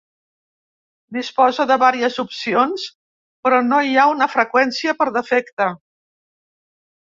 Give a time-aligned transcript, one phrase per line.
[1.17, 2.85] Disposa de varies opcions
[3.49, 5.69] però no hi ha una freqüència per defecte.